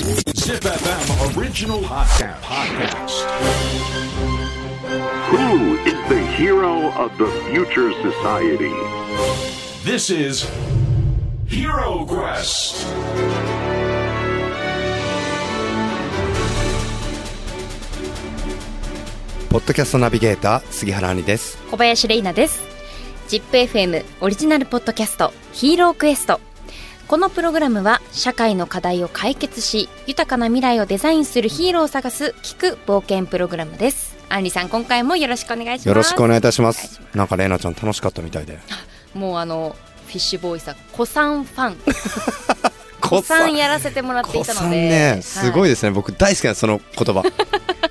[0.00, 2.40] Zip FM original podcast.
[2.40, 3.20] podcast.
[5.28, 8.72] Who is the hero of the future society?
[9.84, 10.48] This is
[11.46, 12.86] Hero Quest.
[19.50, 22.62] ポッドキャストナビゲーター杉原兄です小林玲奈です
[23.28, 26.40] ZIPFM オリジナルポッドキャストヒーロークエスト
[27.10, 34.16] このプログラムは社会の課題を解決し豊かな未来をデザインするヒーローを探す聞く冒険プログラムです。
[34.28, 35.88] アンリさん今回もよろしくお願いします。
[35.88, 37.00] よろしくお願いいたします。
[37.12, 38.60] なんかレイナちゃん楽しかったみたいで。
[39.12, 39.74] もうあの
[40.06, 41.78] フィッシュボーイさん子さんファン。
[43.00, 44.76] 子子さんやらせてもらっていたので。
[44.76, 47.24] ねすごいいですね、僕大好きなその言葉。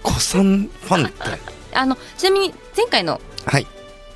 [0.02, 1.16] 子さんファンって。
[1.77, 3.67] あのちなみに前回のはい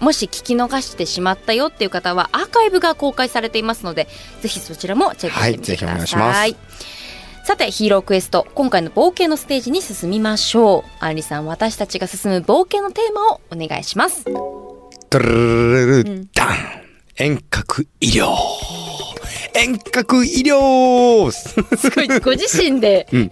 [0.04, 4.08] もし聞き逃してしまったよっていう方はアーカイブが公開されていますので
[4.42, 6.02] ぜひそちらもチェックしてみてくだはい。
[6.02, 6.58] ぜひおさい,、願いし
[7.46, 11.04] さてヒーロークエスト今回の冒険のステージに進みましょう。
[11.04, 14.24] アンリさん私たちが進む冒険のテーマをお願いします。
[14.24, 16.58] ドゥルルルルダン
[17.18, 18.34] 遠隔医療
[19.54, 23.30] 遠隔医療すごいご自身でうん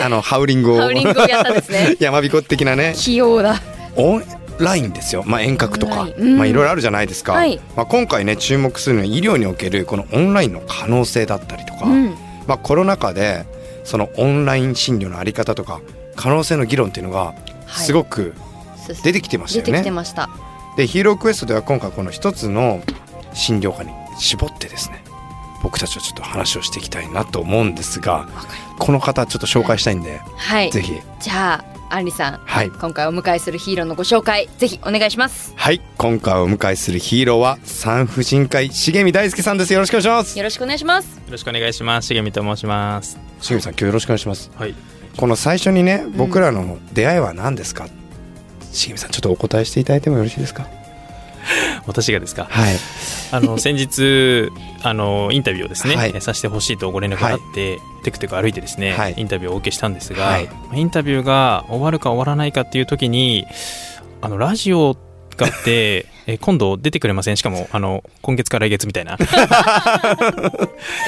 [0.00, 3.60] あのハウリングをハウリングをやったんですね山彦的なね器用だ
[3.96, 6.08] オンラインですよ、まあ、遠隔とか。
[6.18, 7.60] まあいろいろあるじゃないですか、はい。
[7.76, 12.14] まあ、今回ね注目するのは医療におけるこのオンラインの可能性だったりとか、うん。
[12.46, 13.46] まあ、コロナ禍で
[13.84, 15.80] そのオンライン診療のあり方とか
[16.16, 17.34] 可能性の議論っていうのが
[17.66, 17.86] はい。
[17.86, 18.34] すごく
[19.02, 19.72] 出てきてましたよね。
[19.72, 20.28] 出てきてました。
[20.76, 22.82] でヒーロークエストでは今回この一つの
[23.34, 25.02] 診療科に絞ってですね
[25.62, 28.26] 僕たちはちょっと話をしていきたいなと思うんですが
[28.78, 30.70] この方ちょっと紹介したいんで、はい。
[30.70, 31.00] ぜひ。
[31.20, 32.70] じゃあアンリさんはい。
[32.70, 35.52] 今回お迎えするヒーローのご紹介ぜひお願いします。
[35.56, 35.80] はい。
[35.98, 39.72] 今回お迎えするヒーローは産婦人科医重見大輔さんです。
[39.72, 40.38] よろしくお願いします。
[40.38, 41.16] よろしくお願いします。
[41.16, 42.12] よろしくお願いします。
[42.14, 43.18] 重見と申します。
[43.40, 44.50] 重見さん今日よろしくお願いします。
[44.56, 44.74] はい。
[45.16, 47.86] この最初にね僕らの出会いは何ですか、
[48.72, 50.66] 重見さんちょっとお答えしていただいてもよろしいですか？
[51.86, 52.46] 私がですか？
[52.50, 52.76] はい。
[53.32, 54.50] あの 先日
[54.82, 56.12] あのインタビューをですね、はい。
[56.14, 59.14] えさせてほしいとご連絡があって、テクテク歩いてですね、はい。
[59.16, 60.48] インタビューをお受けしたんですが、はい。
[60.74, 63.46] インタビューが終わるか終わらないかっていう時に
[64.20, 64.96] あのラジオ
[65.36, 66.06] があって。
[66.24, 67.36] え今度出てくれません？
[67.36, 69.18] しかもあの今月から来月みたいな。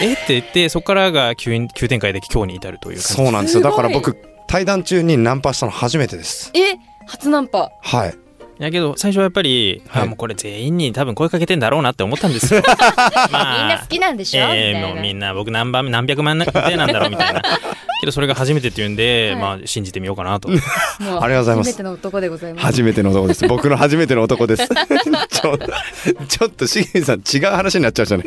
[0.02, 0.12] え？
[0.14, 3.14] って言ってそこからが急に急展開で今日に至るという感じ。
[3.14, 3.62] そうなんですよ。
[3.62, 4.16] だから僕
[4.48, 6.50] 対談中にナンパしたの初めてです。
[6.54, 6.76] え？
[7.06, 7.70] 初ナンパ。
[7.80, 8.14] はい
[8.58, 10.02] やけど最初はやっぱり、はい。
[10.04, 12.62] あもうこれ全員に多分声かけてんだろうなって思ったんですよ。
[13.32, 14.88] まみんな好きなんでしょ、えーみたいな。
[14.88, 17.42] もうみんな僕何番何百万手なんだろうみたいな。
[18.00, 19.40] けどそれが初めてっていうんで、はい。
[19.40, 20.48] まあ信じてみようかなと。
[20.48, 22.66] ありがとうございます初めての男でございます。
[22.66, 23.48] 初めての男です。
[23.48, 24.68] 僕の初めての男です。
[24.68, 24.70] ち
[25.46, 25.58] ょ
[26.28, 28.26] ちょっと重見さん違う話になっちゃうじゃない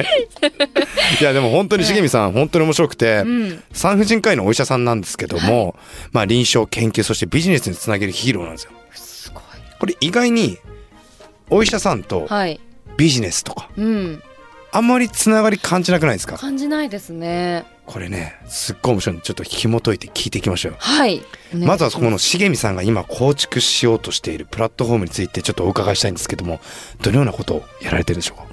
[1.21, 3.63] いやでも本当に重見さん本当に面白くて、うん。
[3.71, 5.75] 産婦人科医のお医者さんなんですけども、
[6.11, 8.71] まあ臨床研究そしてビジネスにつなげるヒーローなんですよ
[9.79, 10.57] これ意外に
[11.49, 12.59] お医者さんとはい。
[12.97, 14.23] ビジネスとかうん。
[14.71, 16.37] あんまりつながり感じなくないですか？
[16.37, 17.65] 感じないですね。
[17.85, 19.21] これねすっごい面白いの。
[19.21, 20.71] でちょっと紐解いて聞いていきましょう。
[20.73, 21.21] よはい。
[21.53, 26.59] まずはこの重見さんが今構築しようとしているプラットフォームについてちょっとお伺いしたいんですけども
[27.01, 28.45] どのようなことをやられてるんでしょうか？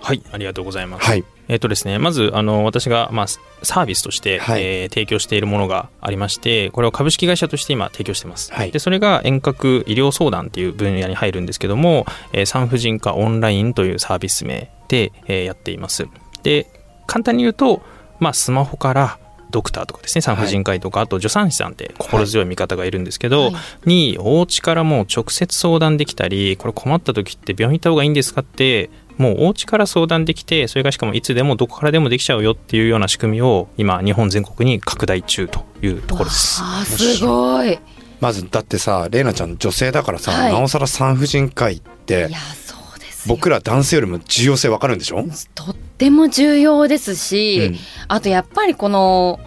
[0.00, 1.06] はいありがとうございます。
[1.06, 8.52] はいえっ、とですねまずあの私がまあサービスとして、はいえー提供しているものがありましてこれを株式会社として今提供してます。
[8.52, 16.06] はいでそれが遠隔医療相談っていう分野に入るんですけども、えー産婦人科オンラインというサービス名で、えーやっています。
[16.44, 16.66] で
[17.06, 17.82] 簡単に言うと、
[18.20, 19.18] まあ、スマホから
[19.50, 36.60] ドクターとかですね産婦人科医とか、あと助産師さんって心強い味方がいるんですけど、はいにお家からもう直接相談できたりこれ困った時って病院行った方がいいんですかってもうお家から相談できてそれがしかもいつでもどこからでもできちゃうよっていうような仕組みを今日本全国に拡大中というところです。
[36.62, 37.74] あーすごい。
[37.74, 37.78] い
[38.20, 40.52] まずだってさ玲奈ちゃん女性だからさ、はい。
[40.52, 43.34] なおさら産婦人科医ってやそうですよ。
[43.34, 45.22] 僕ら男性よりも重要性わかるんでしょ、
[45.54, 47.76] とっても重要ですし、うん。
[48.08, 49.38] あとやっぱりこの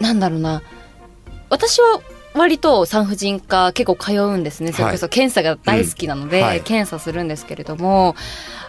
[0.00, 0.62] なんだろうな。
[1.50, 2.00] 私は
[2.38, 4.72] 割と産婦人科結構通うんですね。
[4.72, 6.44] それこそ検査が大好きなので、うん。
[6.46, 6.60] はい。
[6.62, 8.16] 検査するんですけれども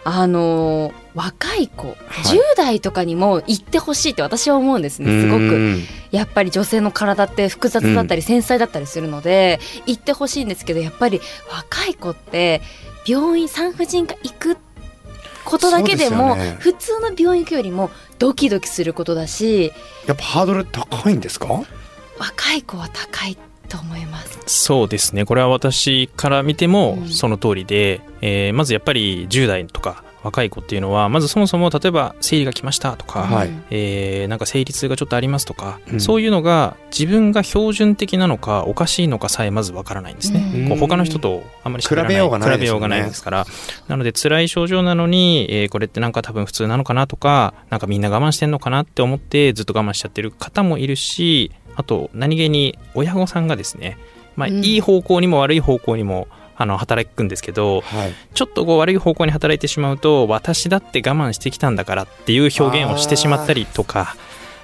[0.04, 1.98] あの若い子、はい。
[1.98, 5.22] 10代とかにも行ってほしいって私は思うんですね。
[5.22, 5.44] すごく。
[5.44, 12.64] うんやっぱり女性の体って複雑だったり繊細だったりするので、行ってほしいんですけどやっぱり若い子って
[13.06, 14.58] 病院産婦人科行く
[15.46, 16.58] ことだけでもね。
[16.60, 19.72] 普通の病院行くよりもドキドキすることだし
[20.08, 21.62] やっぱハードル高いんですか？
[22.18, 23.38] 若い子は高い
[23.70, 24.40] と思います。
[24.48, 25.26] そうですね。
[25.26, 27.10] これは私から見てもうん。
[27.10, 33.52] その通りで、えーまずやっぱり10代とか若い子っていうのはまずそもそも例えば生理が来ましたとか、はい。
[33.70, 36.02] えーなんか生理痛がちょっとありますとか、うん。
[36.02, 40.70] そういうのが自分が標準的なのかおかしいのかさえまずわからないんですね、うん。
[40.70, 42.58] こう他の人とあんまり比べようがないですよね。
[42.58, 43.46] 比べようがないですから。
[43.88, 53.98] なので辛い症状なのに、えーこれってなんか多分普通なのかなとかなんかみんな我慢してんのかなって思ってずっと我慢しちゃってる方もいるしあと何気に親御さんがですね、
[54.36, 54.66] まあ、うん。
[54.66, 56.28] いい方向にも悪い方向にも
[56.58, 58.14] あの働くんですけど、はい。
[58.34, 64.18] ちょっとこう悪い方向に働いてしまうと私だって我慢してきたんだからっていう表現をしてしまったりとか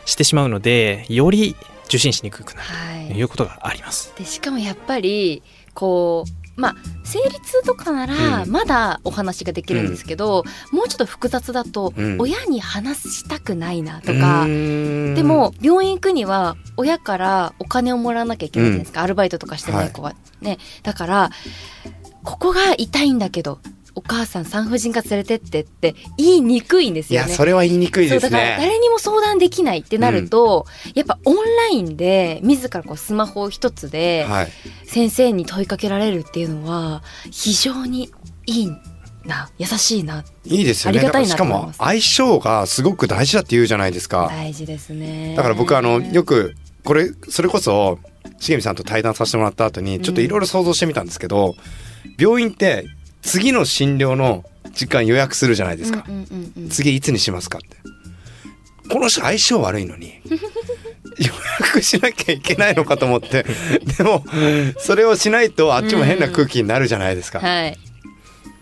[0.03, 3.07] してしまうのでより受診しにくくなるはい。
[3.07, 4.13] ということがあります。
[4.17, 5.41] でしかもやっぱり
[5.73, 8.49] こうまあ生理痛とかならうん。
[8.49, 12.17] まだお話ができるんですけど、もうちょっと複雑だと、うん。
[12.19, 20.57] 親に話したくないなとか、ででも病院行くには親からお金をもらわなきゃいけないじゃないですか、アルバイトとかしてない子は、ね。
[20.83, 21.31] だから
[22.23, 23.59] ここが痛いんだけど
[23.95, 27.33] お母さん産婦人科連れてってって言いにくいんですいやよね。
[27.33, 34.47] それは言いにくいですそうだからね誰にも相談できないってなると、やっぱオンラインで自らこうスマホ一つではい。
[34.85, 38.11] 先生に問いかけられるっていうのは非常に
[38.45, 38.71] いい
[39.25, 40.99] な優しいないいですよね。
[40.99, 44.27] ありがたいなだからしかもと思います相性がすごく大事だって言うじゃないですか。
[44.29, 45.33] 大事ですね。
[45.35, 47.97] だから僕あのよくこれそれこそ
[48.39, 51.55] 重見さんと対談させてもらった後にちょっといろいろ想像してみたんですけど、
[52.19, 52.85] 病院って
[53.25, 56.69] 次の診療の時間予約するじゃないですか、うんうんうんうん。
[56.69, 57.77] 次いつにしますかって。
[58.89, 60.21] この人相性悪いのに
[61.17, 61.27] 予
[61.59, 63.45] 約しなきゃいけないのかと思って。
[63.97, 64.23] でも
[64.77, 67.77] それをしないとあっちも変な空気になるじゃないですか、はい。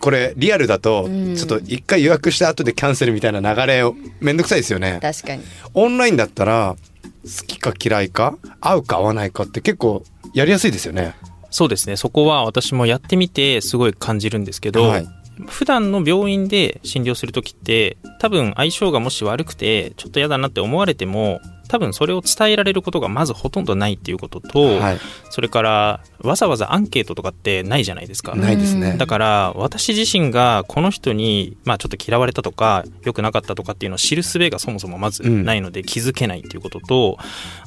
[0.00, 1.36] これリアルだとうん。
[1.36, 4.98] ちょっと一回予約した後でキャンセルみたいな流れをめんどくさいですよね。
[5.02, 5.42] 確かに。
[5.74, 6.76] オンラインだったら
[7.24, 11.14] 好きか嫌いか合うか合わないかって結構やりやすいですよね
[11.54, 11.94] そうですね。
[11.94, 15.06] そこは私もやってみてすごい感じるんですけど、はい。
[15.46, 24.98] 普段の病院で診療する時って多分相性がもし悪くてちょっと嫌だなって思われても多分それを伝えられることがまずほとんどないっていうことと、はい。
[25.30, 28.34] それからわざわざアンケートとかってないじゃないですか。
[28.34, 28.96] ないですね。
[28.98, 37.18] だから私自身がこの人に、まあ、ちょっと嫌われたとか良くなかったとかっていうのを知る術がそもそもまずないので気づけないっていうことと、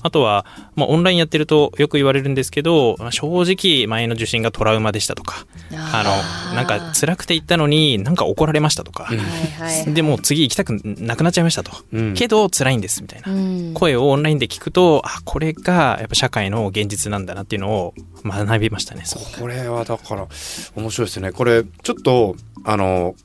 [0.02, 0.46] あとは、
[0.76, 6.04] まあ、オンラインやってるとよく言われるんですけどまあ正直前の受診がトラウマでしたとかあ
[6.52, 9.94] のなんか辛くて行ったのになんか怒られましたとか、はいはい。
[9.94, 12.14] でもう次行きたくなくなっちゃいましたと、うん。
[12.16, 13.32] けど辛いんですみたいな。
[13.32, 17.94] うん声をオンラインで聞くとあこれがやっぱ社会の現実なんだなっていうのを
[18.24, 19.04] 学びましたね
[19.40, 20.28] これはだから
[20.76, 21.32] 面白いですね。
[21.32, 22.36] これちょっと
[22.66, 23.16] あの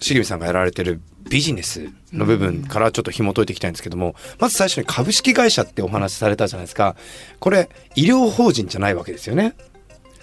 [0.00, 6.94] 重見さんがやられてるビジネスの部分からちょっと紐解いていきたいんですけども、まず最初に株式会社ってお話しされたじゃないですか。
[7.40, 9.54] これ医療法人じゃないわけですよね。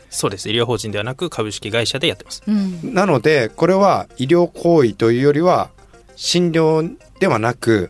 [0.10, 0.50] そうです。
[0.50, 2.44] 医療法人ではなく株式会社でやってます。
[2.48, 2.94] うん。
[2.94, 5.72] なのでこれは医療行為というよりは
[6.16, 7.90] 診療ではなく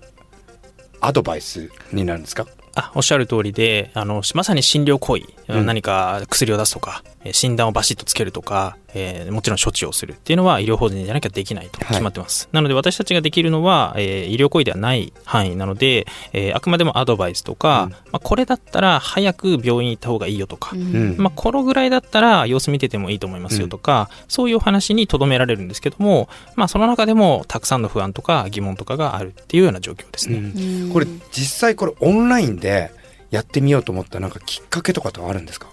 [1.06, 2.48] アドバイスになるんですか？
[2.76, 5.66] あおっしゃる通りであのまさに診療行為、うん。
[5.66, 17.90] 何か薬を出すとかえー診断をバシッとつけるとか、えーもちろん処置をするっていうのは医療法人じゃなきゃできないと決まってます、なので私たちができるのは、えー医療行為ではない範囲なので、えーあくまでもアドバイスとか、うん。
[17.92, 21.16] まあ、これだったら早く病院行った方がいいよとか、うん。
[21.18, 30.38] まあ、このぐらいだったら様子見ててもいいと思いますよとか、そういうお話にとどめられるんですけども、まあ、その中でもたくさんの不安とか疑問とかがあるっていうような状況ですね。
[30.38, 30.94] うん。
[30.94, 32.92] これ実際これオンラインで
[33.32, 35.68] やってみようと思ったなんかきっかけとかってあるんですか？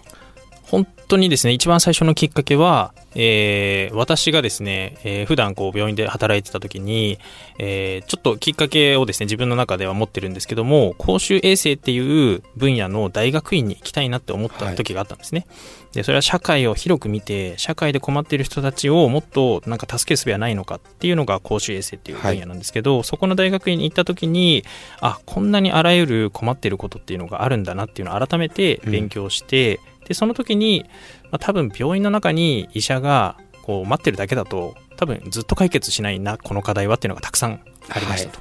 [0.70, 7.18] 本当にですね一番最初のきっかけは、えー私がですね、えー普段こう病院で働いてた時に、
[7.58, 15.46] えーちょっときっかけをですね自分の中では持ってるんですけども公衆衛生っていう分野の大学院に行きたいなって思った時があったんですね、
[15.92, 24.64] でそれは社会を広く見て社会で困っている人たちをもっとなんか助ける術はないのかっていうのが公衆衛生っていう分野なんですけど、そこの大学院に行った時に
[25.00, 30.86] あこんなにあらゆる困っていることっていうのがあるんだなっていうのを改めて勉強して、でその時に、
[31.30, 38.40] まあ、多分病院の中に医者がこう待ってるだけだと多分ずっと解決しないなこの課題はっていうのがたくさんありましたと。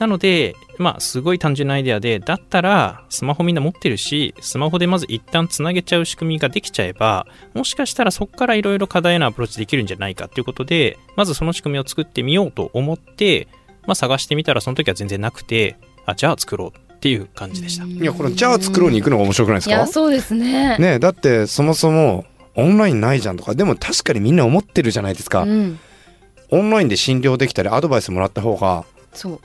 [0.00, 13.46] なので、まあ、すごい単純なアイデアで、だったら、スマホみんな持ってるし、スマホでまず一旦つなげちゃう仕組みができちゃえば、もしかしたらそこからいろいろ課題へのアプローチできるんじゃないかっていうことで、まずその仕組みを作ってみようと思って、
[13.86, 17.84] まあ、探してみたらその時は全然なくて、あ、じゃあ作ろうっていう感じでした。
[17.84, 19.76] いやこのじゃあ作ろうに行くのが面白くないですか？
[19.76, 20.78] いやそうですね。
[20.78, 25.78] ねだってそもそもオンラインないじゃんとかでも確かにみんな思ってるじゃないですか、うん、
[26.48, 29.38] オンラインで診療できたりアドバイスもらった方がそ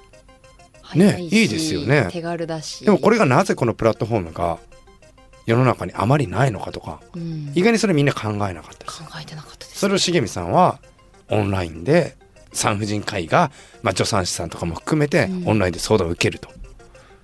[0.96, 0.98] う。
[0.98, 2.08] ねいいですよね。
[2.12, 2.86] 手軽だし。
[2.86, 4.58] でもこれがなぜこのプラットフォームが
[5.46, 7.52] 世の中にあまりないのかとかうん。
[7.56, 9.04] 意外にそれみんな考えなかったです。
[9.04, 9.80] 考えてなかったです。
[9.80, 10.80] それを重見さんは
[11.30, 12.16] オンラインで
[12.54, 13.52] 産婦人科医が、
[13.84, 15.50] まあ、助産師さんとかも含めてうん。
[15.50, 16.50] オンラインで相談を受けると、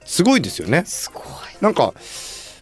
[0.05, 0.83] すごいですよね。
[0.85, 1.24] すごい。
[1.62, 1.93] なんか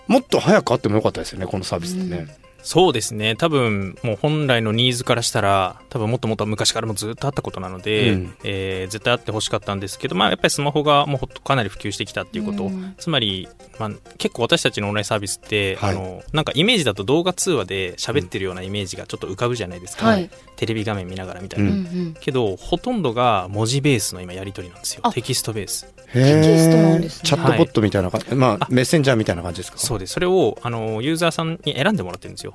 [0.07, 2.27] もっと早くあってもよかったですよねこのサービスってね、
[2.63, 3.35] そうですね。
[3.35, 8.35] 多分もう本来のニーズからしたら多分もっともっと昔からもずっとあったことなので、うん。
[8.43, 12.95] えー絶対あってほしかったんですけど、まあ、やっぱりスマホがもうほっとかなり普及してきたっていうこと、うん。
[12.97, 13.47] つまり、
[13.79, 15.95] まあ、結構私たちのオンラインサービスって、はい。
[15.95, 20.29] あのなんかイメージだと動画通話で喋ってるようなイメージがちょっと浮かぶじゃないですか、はい。
[20.55, 21.83] テレビ画面見ながらみたいうん。
[21.83, 21.89] な。
[21.89, 22.13] うんうん。
[22.13, 25.01] けどほとんどが文字ベースの今やり取りなんですよ。
[25.03, 25.11] あ。
[25.11, 25.87] テキストベース。
[26.13, 27.21] へテキストなんですね。
[27.23, 29.77] チャットボットみたいな感じ、まあメッセンジャーみたいな感じですか？
[29.79, 30.13] そうです。
[30.13, 32.52] それをあのユーザーさんに選んでもらってるんですよ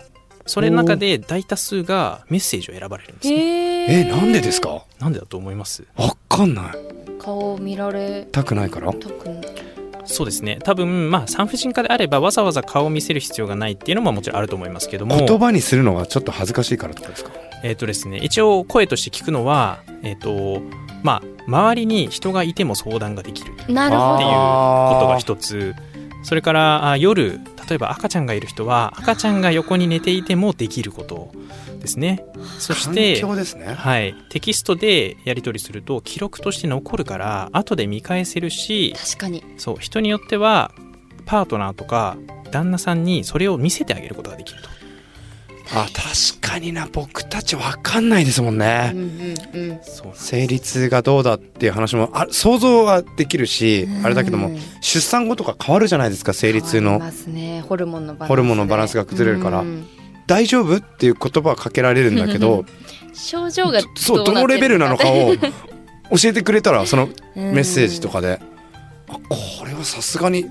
[0.49, 3.35] それの中で大多数がメッセージを選ばれるんですね。
[3.37, 4.85] へえなんでですか？
[4.99, 5.85] なんでだと思います？
[5.97, 6.65] わかんない。
[7.21, 8.93] 顔を見られたくないから？
[10.05, 10.59] そうですね。
[10.65, 15.17] 多分まあ産婦人科であればわざわざ顔を見せる必要がないっていうのももちろんあると思いますけども。
[15.19, 17.31] 言葉にするのがちょっと恥ずかしいからとかですか？
[17.63, 20.63] えっ、とですね一応声として聞くのはえっ、と
[21.03, 25.75] まあ周りに人がいても相談ができるっていうなるほことどが一つ。
[26.25, 27.39] それからあ夜
[27.69, 31.31] 例えば赤ちゃんがいる人は赤ちゃんが横に寝ていてもできること
[31.81, 32.25] ですね。
[32.59, 33.67] そし環て境ですね。
[33.67, 39.45] はい、テキストでやり取りすると記録として残るから後で見返せるし確かに。
[39.59, 40.73] そう人によっては
[41.27, 42.17] パートナーとか
[42.51, 44.71] 旦那さんにそれを見せてあげることができると
[45.75, 49.81] あ確かにな僕たちわかんないですもんね、うんうんうん。
[49.83, 56.93] そう生理痛がどうだっていう話もあ想像はできるし、あれだけどもうん出産後とか変わるじゃないですか生理痛の。
[56.93, 57.61] 変わりますね。
[57.63, 58.29] ホルモンのバランスで。
[58.29, 59.61] ホルモンのバランスが崩れるから。
[59.61, 59.87] うん
[60.29, 62.67] 大丈夫っていう言葉はかけられるんだけど
[63.15, 65.35] 症状がそうどのレベルなのかを
[66.17, 68.39] 教えてくれたらそのメッセージとかで、
[69.09, 70.47] あこれはさすがに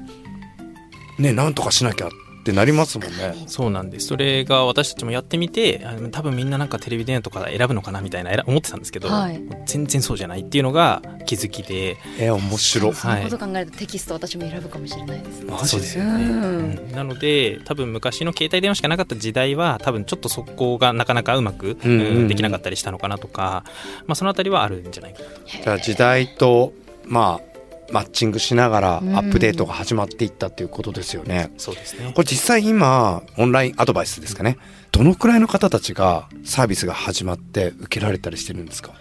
[1.18, 2.16] ねなんとかしなきゃって
[2.54, 3.46] なりますもんね。
[3.48, 4.08] そうなんです。
[4.08, 9.42] それが私たちもやってみてあ多分みんななんかテレビ電話とか選ぶのかなみたいな選思ってたんですけど、はい。
[9.66, 11.98] 全然そうじゃないっていうのが気づきで。
[12.20, 12.90] え面白。
[12.92, 12.94] い。
[12.94, 15.44] そのこと考えるとテキスト私も選ぶかもしれないです。
[15.44, 16.32] ねマジでそうですよね、うん。
[16.32, 16.92] うん。
[16.92, 23.64] なので多分昔の携帯電話しかなかった時代は多分ちょっとそこがなかなかうまく、うんうんできなかったりしたのかなとか、
[24.06, 25.64] まあ、そのあたりはあるんじゃないかな。
[25.64, 26.74] じゃあ時代と
[27.06, 27.57] まあ
[27.92, 29.16] マッチングしながらアうん。
[29.18, 31.52] ップデートが始まっていったっていうことですよね。
[31.58, 32.12] そうですね。
[32.16, 34.58] これ実際今オンラインアドバイスですかね。
[34.92, 38.94] どのくらいの方たちがサービスが始まって受けられたりしてるんですか？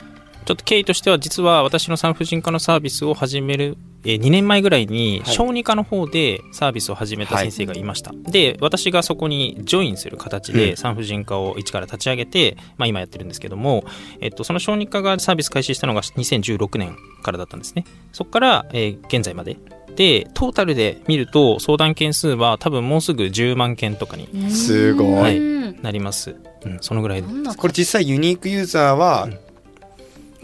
[0.47, 5.35] ちょっと経緯としては実は私の産婦人科のサービスを始めるえー2年前ぐらいにはい。
[5.35, 10.59] 小児科の方でサービスを始めた先生がいました、で私がそこにジョインする形うん。
[10.59, 13.85] で産婦人科を一から立ち上げて、まあ、今やってるんですけども、
[14.21, 17.85] えっと、その小児科がサービス開始したのが2016年からだったんですね。
[18.13, 19.57] そこから、えー現在まで。
[19.97, 25.13] でトータルで見ると相談件数は多分もうすぐ10万件とかにすごい。
[25.15, 29.41] はいうんなります、うん、そのぐらいでどんなこれ実際ユニークユーザーはもう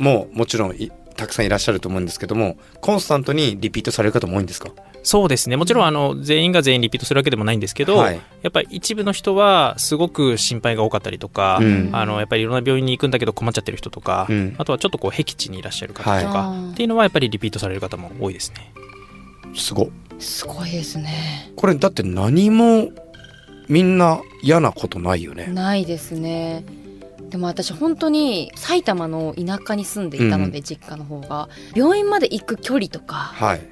[0.02, 4.70] もちろんいたくさんいらっしゃると思うんですけどもコンスタントにリピートされる方も多いんですか？
[5.04, 5.56] そうですね。
[5.56, 8.20] もちろんあの全員が全員リピートするわけでもないんですけど、はい。
[8.42, 11.90] やっぱり一部の人はすごく心配が多かったりとか、うん。
[11.92, 14.54] あのやっぱりいろんな病院に行くんだけど困っちゃってる人とか、うん。
[14.58, 16.24] あとはちょっとこう僻地にいらっしゃる方とはい。
[16.24, 18.72] か、あーっていうのはやっぱりリピートされる方も多いですね。
[19.56, 21.52] すごいすごいですね。
[21.56, 22.90] これだって何も
[23.68, 25.48] みんな嫌なことないよね。
[25.48, 26.64] ないですね
[27.32, 31.48] でも私本当に埼玉の田舎に住んでいたので、実家の方が。
[31.74, 33.62] 病院まで行く距離とかはい。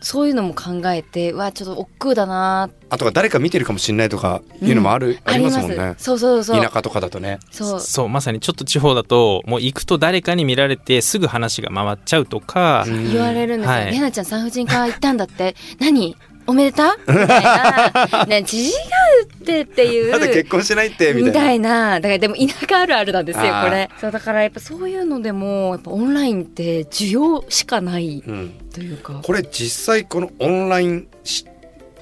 [0.00, 2.70] そういうのも考えてうわちょっと億劫だな。
[2.90, 5.94] あとは誰か見てるかもしれないとかいうのもある、ありますもんね。
[5.98, 6.62] そうそうそう。
[6.62, 7.38] 田舎とかだとね。
[7.50, 7.80] そう。
[7.80, 15.56] そうまさにちょっと地方だともう行くと誰かに見られてすぐ話が回っちゃうとか、うん言われるんですよ「はいレナちゃん産婦人科行ったんだって。
[15.80, 16.16] 何？
[16.48, 16.96] おめでた?
[17.06, 20.12] 」みたいな「ね違うって」っていう。
[20.12, 21.12] まだ結婚してないって？
[21.12, 22.00] みみたたいいな。
[22.00, 23.88] だからでも田舎あるあるなんですよこれ。
[24.00, 29.20] そうだからやっぱそういうのでもやっぱオンラインって需要しかないな、うん、というか。
[29.22, 31.06] これ実際このオンライン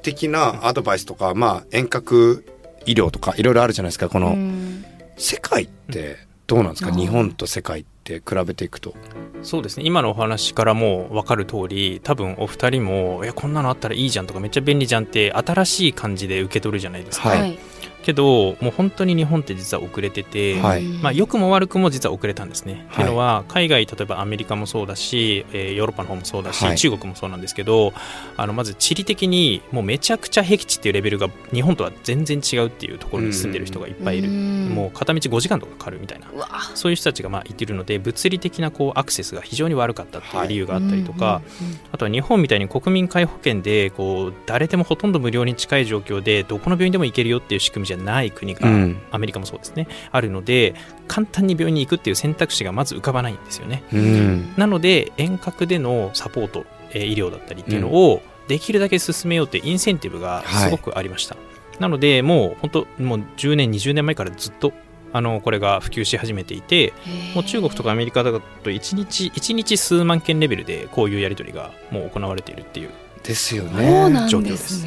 [0.02, 2.44] 的なアドバイスとか、まあ、遠隔
[2.86, 4.08] 医療とかいろいろあるじゃないですか。
[4.08, 4.84] この、うん。
[5.16, 8.94] 世界ってどうなんですか、うん日本と世界って比べていくと。
[9.42, 9.84] そうですね。
[9.84, 17.58] 今のお話からも分かる通り多分お二人も「いやこんなのあったらいいじゃん」とか「めっちゃ便利じゃん」って新しい感じで受け取るじゃないですか、はい
[18.06, 20.82] けどもう本当に日本って実は遅れてて、はい。
[20.84, 22.74] まあ、良くも悪くも実は遅れたんですね。
[22.74, 22.82] はい。
[22.84, 26.78] っていうのは海外例えばアメリカもそうだし、えーヨーロッパの方もそうだし、はい。
[26.78, 27.92] 中国もそうなんですけど
[28.36, 34.68] あのまず地理的にもうめちゃくちゃ僻地っていうレベルが日本とは全然違うっていうところに住んでる人がいっぱいいる、うん。
[34.68, 36.26] もう片道5時間とかかかるみたいな。
[36.74, 41.42] そういう人たちがまあいてるので物理的なこうアクセスが非常に悪かったっていう理由があったりとか、
[41.90, 48.98] あとは日本みたいに国民皆保険でこう誰でもほとんど無料に近い状況でどこの病院でも行けるよっていう仕組みじゃゃない国が、うん。
[49.10, 49.88] アメリカもそうですね。
[50.12, 50.74] あるので
[51.08, 53.82] 簡単に病院に行くっていう選択肢がまず浮かばないんですよね。
[53.92, 54.54] うん。
[54.56, 61.36] なので遠隔でのサポート、えー医療だったりっていうのをできるだけ進めようってインセンティブがすごくありました、
[61.78, 64.72] なのでもう本当もう10年20年前からずっと
[65.12, 66.92] あのこれが普及し始めていて
[67.34, 72.90] もう中国とかアメリカだと1日1日数万件レベルでこういうやり取りがもう行われているっていう
[73.22, 74.10] ですよね。
[74.10, 74.86] なんで状況です。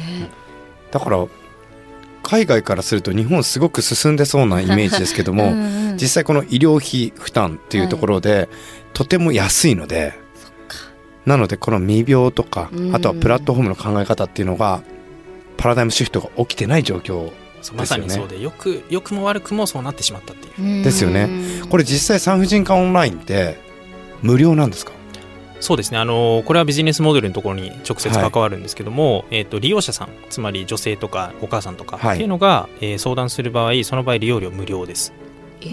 [0.90, 1.26] だから
[2.30, 8.48] 海外からすると日本すごく進んでそうなイメージですけども、うんうん実際この医療費負担っていうところで、
[8.94, 10.14] とても安いので
[11.26, 12.94] なのでこの未病とか、うん。
[12.96, 14.82] あとはプラットフォームの考え方っていうのが
[15.58, 20.62] パラダイムシフトが起きてない状況そうまさにそうでよく良くも悪くもそうなってしまったっていう。
[20.62, 21.28] うんですよね。
[21.68, 23.58] これ実際産婦人科オンラインって
[24.22, 24.92] 無料なんですか？
[25.60, 25.98] そうですね。
[25.98, 28.30] あのこれはビジネスモデルのところに直接はい。
[28.30, 32.14] 関わるんですけども、えー、と利用者さんつまり女性とかお母さんとかはい。
[32.14, 35.12] っていうのが、えー相談する場合その場合利用料無料です。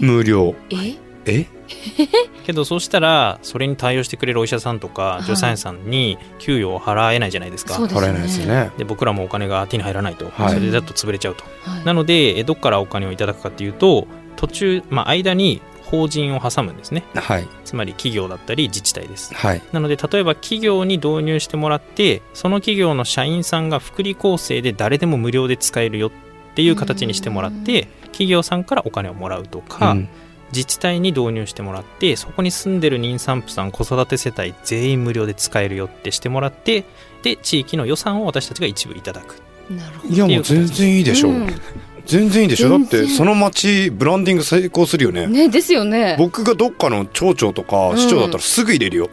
[0.00, 0.54] 無料。
[0.70, 0.94] え？
[1.26, 1.46] え？
[2.46, 5.24] けどそうしたらそれに対応してくれるお医者さんとかい。
[5.24, 8.70] 助産師さんに給与を払えないじゃないですか、そうです払えないですよね。
[8.78, 10.54] で僕らもお金が手に入らないと、はい。
[10.54, 11.84] それだと潰れちゃうと、はい。
[11.84, 17.04] なのでえどっからお金をいただくかっていうと途中、まあ、間に法人を挟むんですね。
[17.14, 17.48] はい。
[17.64, 19.34] つまり企業だったり自治体です。
[19.34, 19.62] はい。
[19.72, 26.10] なので例えば企業に導入してもらってその企業の社員さんが福利厚生で誰でも無料で使えるよっ
[26.54, 30.08] ていう形にしてもらって企業さんからお金をもらうとか、うん。
[30.52, 36.84] 自治体に導入してもらってそこに住んでる妊産婦さん子育て世帯全員無料で使えるよってしてもらって
[37.22, 41.48] で地域の予算を私たちが一部いただくなるほどいやもう全然いいでしょ、うん
[42.08, 42.70] 全然いいでしょ？
[42.70, 45.26] だってその町ブランディング成功するよね。
[45.26, 46.16] ねですよね。
[46.18, 49.10] 僕がどっかの町長とか市長だったらすぐ入れるよ、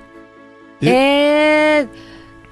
[0.82, 1.82] え？
[1.82, 1.88] ー、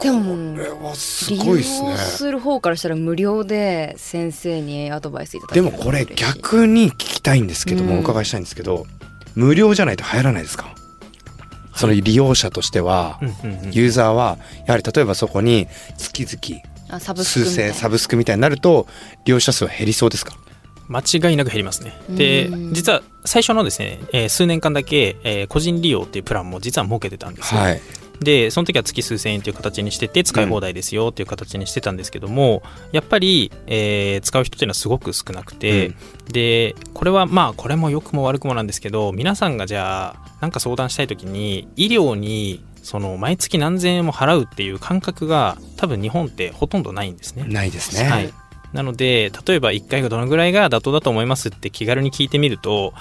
[0.03, 1.91] でもこれはす利ごいですね。
[1.91, 7.97] 用する方からしたら無料で先生にアドバイスいただけるでもこれ逆に聞きたいんですけども、うん。
[7.99, 8.85] お伺いしたいんですけど
[9.35, 10.75] 無料じゃないと入らないですか？
[11.73, 13.71] その利用者としては、うんうんうん。
[13.71, 18.87] ユーザーはやはり例えばそこに月々あサブスク数千サブスクみたいになると
[19.25, 20.35] 利用者数は減りそうですか？
[20.89, 21.93] 間違いなく減りますね。
[22.09, 22.73] でうん。
[22.73, 27.61] 実は最初のですね、えー数年間だけ、えー個人利用っていうプランも実は設けてたんですよ。
[27.61, 27.81] はい。
[28.19, 35.93] でその時は月数千円という形にしてて使い放題ですよっていう形にしてたんですけども、やっぱり、えー使う人っていうのはすごく少なくて、
[36.31, 47.45] でこれはまあこれも良くも悪くもなんですけど皆さんがじゃあなんか相談したい時に医療にその毎月何千円も払うっていう感覚が多分日本ってほとんどないんですね。
[47.47, 48.33] ないですね、はい、
[48.73, 52.93] なので例えば1回がどのぐらいが妥当だと思いますって気軽に聞いてみると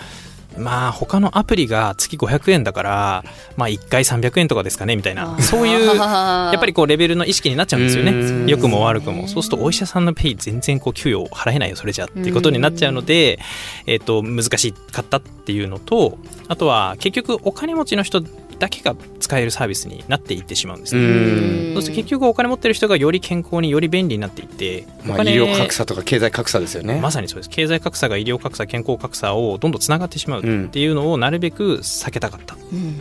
[0.58, 3.24] まあ他のアプリが月500円だから
[3.56, 5.38] まあ1回300円とかですかねみたいな。
[5.40, 8.46] そういうややっぱりこうレベルの意識になっちゃうんですようん。
[8.46, 9.28] ね良くも悪くも。
[9.28, 13.38] そうするとお医者さんのペイ全然こう給与払えないよそれじゃっていうことになっちゃうので、
[13.86, 16.18] えっと難しかったっていうのと
[16.48, 18.22] あとは結局お金持ちの人
[18.62, 21.70] だけが使えるサービスになっていってしまうんですうね。
[21.72, 21.74] ん。
[21.74, 27.00] そうすると結局お金持ってる人がより健康により便利になっていって、まあ、医療格差とか経済格差ですよね。
[27.00, 27.48] まさにそうです。
[27.50, 32.58] 経済格差が医療格差健康格差をどんどんつながってしまうっていうのをなるべく避けたかったっ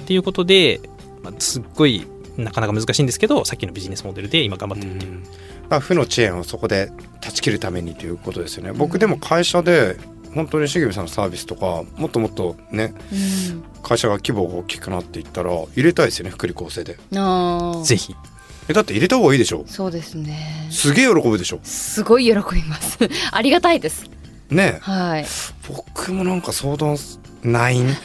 [0.07, 0.81] ていうことで、
[1.21, 5.19] まあ、すっごいなかなか難しいんですけどさっきのビジネスモデルで今頑張ってるっていう。
[5.69, 8.73] まあ、負の遅延をそこで断ち切るためにということですよね。
[8.73, 9.95] 僕でも会社で
[10.33, 12.93] 本当に重見さんのサービスとかもっともっとね
[13.83, 16.97] 会社が規模が大きくなっていったら入れたいですよね福利厚生で。
[17.83, 18.15] ぜひ。
[18.69, 19.63] えだって入れた方がいいでしょ。
[19.67, 20.67] そうですね。
[20.69, 21.59] すげえ喜ぶでしょ。
[21.63, 22.99] すごい喜びます。
[23.31, 24.05] ありがたいです。
[24.49, 24.75] ね。
[24.77, 25.25] えはい。
[25.67, 26.95] 僕もなんか相談
[27.43, 27.89] ないん？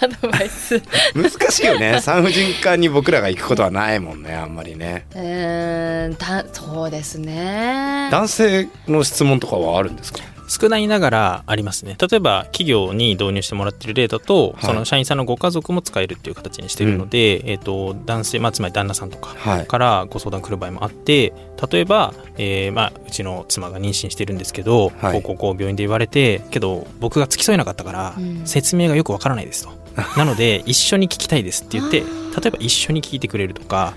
[0.00, 0.80] アドバイス。
[1.16, 1.98] 難しいよね。
[2.02, 5.06] 産婦人科に僕らが行くことはないもんねあんまりね。
[5.14, 8.08] えー、たそうですね。
[8.12, 10.20] 男性の質問とかはあるんですか？
[10.48, 11.96] 少ないながらありますね。
[12.00, 14.66] 例えば企業に導入してもらってる例だと、はい。
[14.66, 19.66] その社員さんのご家族も使えるっていう形にしてるので、えっと男性、まあ、つまり旦那さんとかはい。
[19.66, 21.32] からご相談来る場合もあって
[21.70, 25.12] 例えば、えーまあ、うちの妻が妊娠してるんですけど、はい。
[25.12, 28.46] こうこうこう病院で言われてけど僕が付き添えなかったから、うん。
[28.46, 29.70] 説明がよくわからないですと
[30.16, 32.04] なので一緒に聞きたいですって言って例
[32.46, 33.94] えば一緒に聞いてくれるとか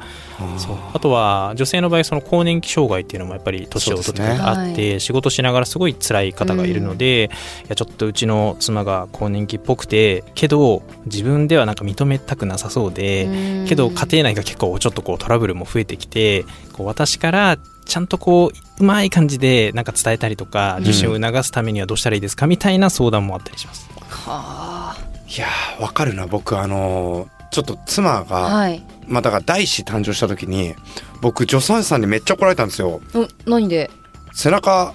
[0.57, 0.77] そう。
[0.93, 7.29] あとは女性の場合その更年期障害っていうのもやっぱり年を取ってからあって、仕事しながらすごい辛い方がいるので、
[7.65, 13.67] いやちょっとうちの妻が更年期っぽくてけど自分ではなんか認めたくなさそうで、うん。
[13.67, 23.89] けど家庭内が結構ちょっとこうトラブルも増えてきてこう私からちゃんとこううまい感じでなんか伝えたりとか受診を促すためにはどうしたらいいですかみたいな相談もあったりします。
[24.09, 28.81] はあいやーわかるな僕あのーちょっと妻が、はい。
[29.07, 30.73] まあだから第一子誕生した時に
[31.19, 33.01] 僕助産師さんにめっちゃ怒られたんですよ。
[33.13, 33.91] お何で？
[34.33, 34.93] 背中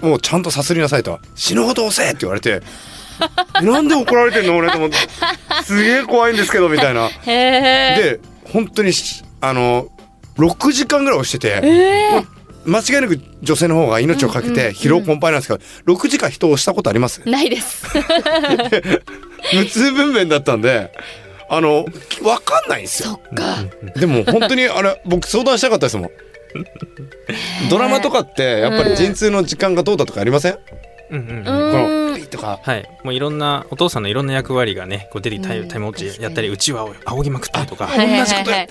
[0.00, 1.20] もうちゃんとさすりなさいと。
[1.34, 2.62] 死ぬほど押せって言われて
[3.60, 4.96] えなんで怒られてんの俺と思って。
[5.64, 7.10] すげえ怖いんですけどみたいな。
[7.26, 9.88] で本当にしあの
[10.38, 11.60] 6時間ぐらい押してて、
[12.12, 12.20] も
[12.64, 17.20] う間違いなく女性の方が命をかけて疲労困憊なんですけど、6時間人を押したことあります？
[17.28, 17.84] ないです
[19.54, 20.92] 無痛分娩だったんで
[21.48, 23.08] あの分かんないんですよ。
[23.10, 23.64] そっか。
[23.98, 26.10] でも本当にあれ僕相談したかったですもん。
[27.68, 30.58] ドラマとかってやっぱり陣痛の時間がどうだとかありません、
[31.10, 32.26] うんうんうん。
[32.26, 32.60] とか。
[32.62, 37.86] はい、もういろんなお父さんのいろんな役割がねこう出てきてタイうんタイムウォッチやったりうちわを仰ぎまくったりとか。
[37.86, 38.68] はいはい同じことやはいはい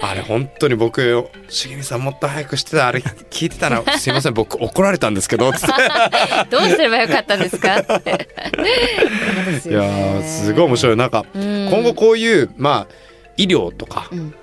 [0.00, 5.50] あれ本当に僕茂みさんもっと早くしてたあれ聞いてたら すいません僕怒られたんですけど
[6.50, 7.78] どうすればよかったんですか？
[7.78, 8.28] って
[9.68, 10.96] いやーすごい面白い。
[10.96, 12.94] なんか今今後こういうまあ
[13.36, 14.34] 医療とかうん。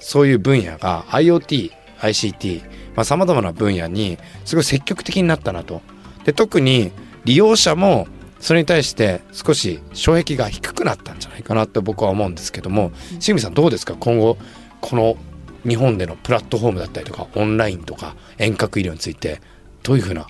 [0.00, 2.60] そういう分野が IoT、ICT、
[2.94, 5.80] まあ、様々な分野にすごい積極的になったなと。
[6.24, 6.92] で、特に
[7.24, 8.06] 利用者も
[8.38, 13.94] それに対して少し障壁が低くなったんじゃないかなって僕は思うんですけども、しぐみさんどうですか？
[13.98, 14.36] 今後、
[14.84, 15.16] この
[15.66, 19.40] 日本でのプラットフォームだったりとか、オンラインとか遠隔医療について、
[19.82, 20.26] どういうふうな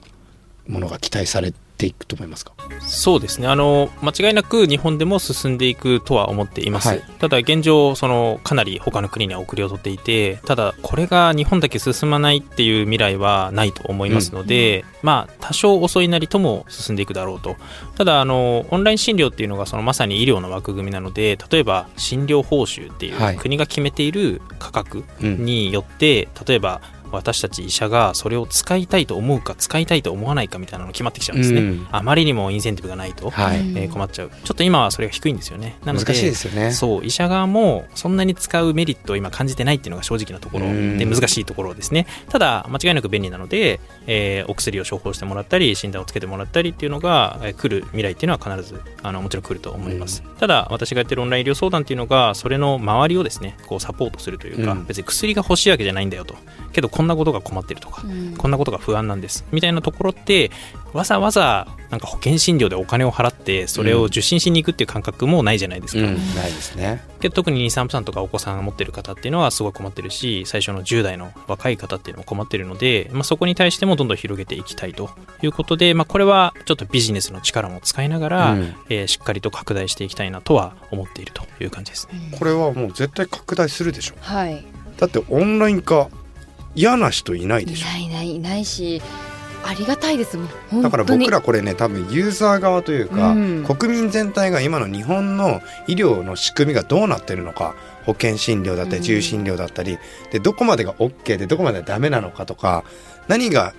[0.68, 2.52] ものが期待されてていくと思いますか？
[2.80, 3.48] そうですね。
[3.48, 7.02] あの間違いなく日本でも進んでいくとは思っています、はい。
[7.18, 17.56] ただ現状そのかなり他の国には遅れを取っていてただこれが日本だけ進まないっていう未来はないと思いますので、まあ多少遅いなりとも進んでいくだろうと。
[17.96, 23.37] ただあのオンライン診療っていうのがそのまさに医療の枠組みなので例えば診療報酬っていう、はい。
[23.37, 26.80] 国が決めている価格うんによって例えば
[27.14, 31.87] 私たち医者がそれを使いたいと思うか使いたいと思わないかみたいなのが決まってきちゃうんですね、うん。
[31.90, 33.61] あまりにもインセンティブがないと、はい。
[33.61, 34.31] うんえー困っちゃう。
[34.44, 35.77] ちょっと今はそれが低いんですよね。
[35.85, 36.72] なので難しいですよね。
[36.72, 40.98] そう医者側もそんなに使うメリットを今感じてないっていうのが正直なところうん。
[40.98, 42.07] で難しいところですね。
[42.29, 54.85] ただ間違いなく便利なので、えーお薬を処方してもらったり診断をつけてもらったりっていうのが、えー来る未来っていうのは必ずあのもちろん来ると思います、ただ私がやってるオンライン医療相談っていうのがそれの周りをですねこうサポートするというか、うん。
[54.87, 56.35] 別に薬が欲しいわけじゃないんだよと。
[56.72, 58.36] けどこんなことが困ってるとか、うん。
[58.36, 59.44] こんなことが不安なんです。
[59.52, 60.50] みたいなところって
[60.92, 67.02] わざわざなんか保険診療でお金を払ってそれを受診しに行くっていう感覚もないじゃないですか、うん、ないですね。
[67.20, 75.10] けど特に23歳とかお子さんが持ってる方っていうのはすごい困ってるし最初の10代の若い方っていうのも困ってるので、まあ、そこに対してもどんどん広げていきたいと
[75.42, 78.74] いうことで、まあ、これはちょっとビジネスの力も使いながら、うん。
[78.88, 82.36] えーしっかりと拡大していきたいなとは思っているという感じですね。
[82.36, 84.14] これはもう絶対拡大するでしょ。
[84.20, 84.64] はい。
[84.96, 86.08] だってオンライン化
[86.74, 87.87] 嫌な人いないでいしょ。
[87.87, 89.02] ないいないいないし
[89.66, 90.82] ありがたいですもん。
[90.82, 93.64] だから僕らこれね多分ユーザー側というか、うん。
[93.64, 99.00] 国民全体が今の日本の医療の仕組みがどうなってるのか保険診療だったりうん。
[99.00, 99.98] 自由診療だったり、
[100.30, 102.84] でどこまでが OK でどこまでダメなのかとか
[103.26, 103.72] 何が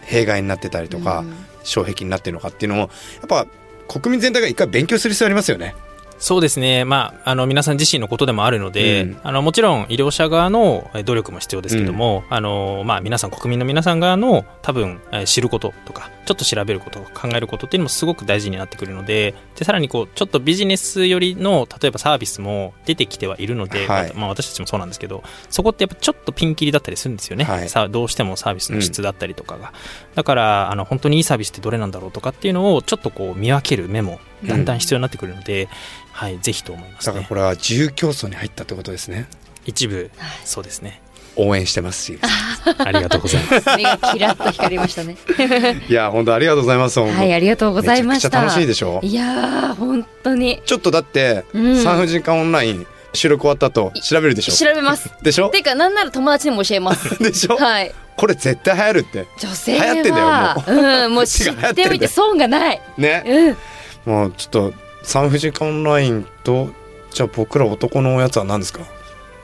[0.00, 1.34] 弊害になってたりとか、うん。
[1.64, 2.88] 障壁になってるのかっていうのをやっ
[3.28, 3.46] ぱ
[3.88, 5.74] 国民全体が一回勉強する必要ありますよね。
[6.18, 9.20] そうですね、まあ、あの皆さん自身のことでもあるので、うん。
[9.22, 24.12] あのもちろん医療者側のえー努力も必要ですけども、あのまあ、皆さん国民の皆さん側の多分えー知ることとかちょっと調べること考えることっていうのもすごく大事になってくるのででさらにこうちょっとビジネス寄りの例えばサービスも出てきてはいるので、はい。
[24.14, 27.68] まあ、私たちもそうなんですけどそこってやっぱちょっとピンキリだったりするんですよね、はい。
[27.68, 29.72] さあどうしてもサービスの質だったりとかが、
[30.14, 35.68] だからあの本当にいいサービスってどれなんだろうとかっていうのをちょっとこう見分ける目もだんだん必要になってくるので、
[36.12, 37.12] はい、ぜひと思いますね。
[37.12, 39.28] だからこれは自由競争に入ったってことですね。
[39.64, 40.10] 一部。
[40.44, 41.02] そうですね
[41.36, 42.18] 応援してますし。
[42.78, 43.70] ありがとうございます。
[43.76, 45.16] 目がキラッと光りましたね。
[45.88, 46.98] いや本当ありがとうございます。
[47.00, 48.28] はいありがとうございました。
[48.28, 49.00] めちゃくちゃ楽しいでしょ？
[49.02, 50.60] いやー本当に。
[50.66, 51.82] ちょっとだって、うん。
[51.82, 54.52] 産婦人科オンライン収録終わった後調べるでしょ？
[54.52, 55.10] 調べます。
[55.22, 55.48] でしょ？
[55.50, 57.18] ていうかなんなら友達にも教えます。
[57.22, 57.92] でしょ、はい。
[58.16, 59.26] これ絶対流行るって。
[59.38, 61.08] 女性流行ってんだよはう。
[61.08, 62.80] んもう知っておいて損がない。
[62.96, 63.56] ね。
[64.06, 64.12] うん。
[64.12, 66.68] もうちょっと産婦人科オンラインと
[67.12, 68.80] じゃあ僕ら男のおやつは何ですか？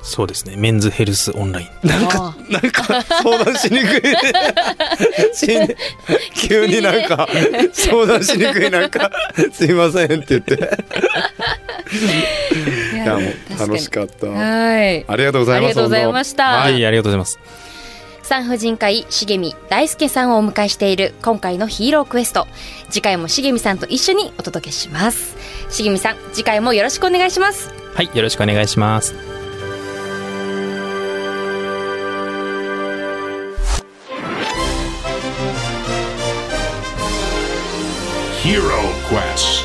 [0.02, 0.56] そうですね。
[0.56, 1.88] メンズヘルスオンライン。
[1.88, 4.02] なんかなんか相談しにくい。
[6.34, 7.28] 急になんか
[7.72, 9.10] 相談しにくいなんか
[9.52, 10.54] すいませんって言って。
[12.94, 14.26] いいやもう楽しかった。
[14.26, 15.04] はい。
[15.06, 16.44] ありがとうございますありがとうございました。
[16.44, 17.38] はいありがとうございます。
[18.24, 22.48] 産婦人科医重見大輔さんをお迎えしている今回のヒーロークエスト。
[22.90, 25.36] 次回も重見さんと一緒にお届けします。
[25.70, 27.70] 重見さん次回もよろしくお願いします。
[27.94, 29.14] はいよろしくお願いします
[38.42, 39.61] 「Hero Quest」